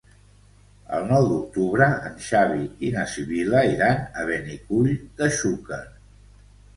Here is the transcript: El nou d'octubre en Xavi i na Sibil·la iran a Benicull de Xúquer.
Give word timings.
El 0.99 1.03
nou 1.09 1.25
d'octubre 1.31 1.89
en 2.07 2.15
Xavi 2.27 2.65
i 2.87 2.89
na 2.95 3.03
Sibil·la 3.11 3.61
iran 3.73 4.01
a 4.23 4.25
Benicull 4.31 4.89
de 5.21 5.29
Xúquer. 5.37 5.81